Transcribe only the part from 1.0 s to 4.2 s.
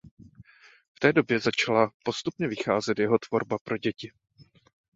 době začala postupně vycházet jeho tvorba pro děti.